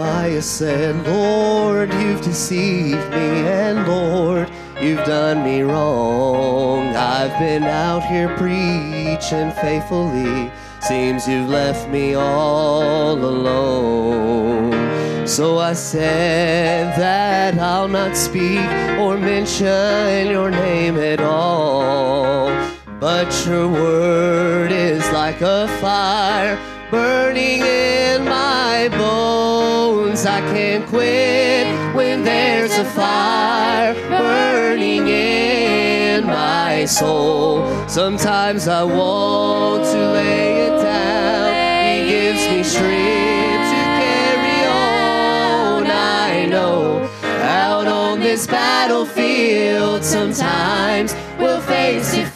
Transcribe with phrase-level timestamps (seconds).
[0.00, 4.50] I said, Lord, you've deceived me, and Lord,
[4.80, 6.88] you've done me wrong.
[6.94, 10.50] I've been out here preaching faithfully.
[10.80, 14.72] Seems you've left me all alone.
[15.26, 18.68] So I said that I'll not speak
[18.98, 22.50] or mention your name at all.
[22.98, 26.58] But your word is like a fire
[26.90, 27.91] burning in
[30.22, 30.26] bones.
[30.26, 37.66] I can't quit when there's a fire burning in my soul.
[37.88, 42.04] Sometimes I want to lay it down.
[42.04, 45.86] He gives me strength to carry on.
[45.86, 47.08] I know
[47.42, 52.31] out on this battlefield sometimes we'll face defeat,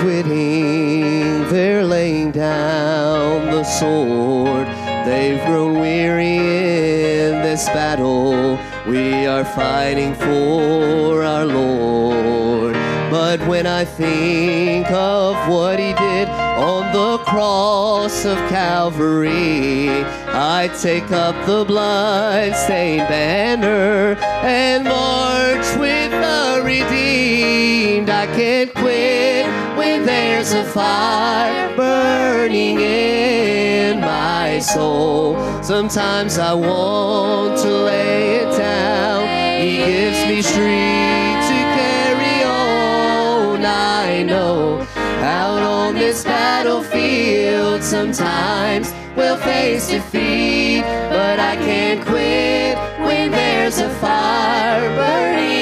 [0.00, 4.66] quitting, they're laying down the sword.
[5.06, 8.58] They've grown weary in this battle.
[8.86, 12.74] We are fighting for our Lord.
[13.10, 19.88] But when I think of what He did on the cross of Calvary,
[20.28, 25.27] I take up the blood-stained banner and march
[30.50, 35.36] there's a fire burning in my soul.
[35.62, 39.60] Sometimes I want to lay it down.
[39.60, 43.64] He gives me strength to carry on.
[43.64, 44.86] I know
[45.20, 53.90] out on this battlefield sometimes we'll face defeat, but I can't quit when there's a
[53.96, 55.57] fire burning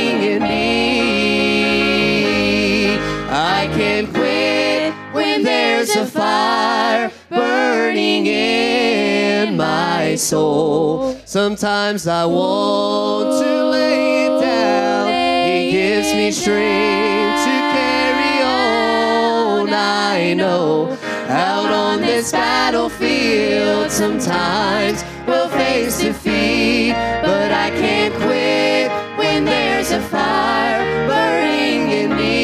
[5.97, 11.19] a fire burning in my soul.
[11.25, 15.09] Sometimes I want to lay it down.
[15.49, 19.73] He gives me strength to carry on.
[19.73, 20.97] I know
[21.29, 30.01] out on this battlefield sometimes we'll face defeat, but I can't quit when there's a
[30.01, 32.37] fire burning in me.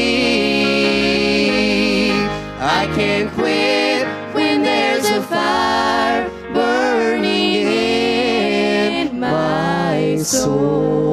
[2.58, 3.32] I can't
[10.24, 11.11] soul.